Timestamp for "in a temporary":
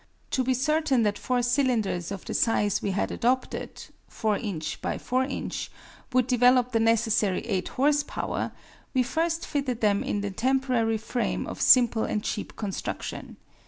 10.03-10.97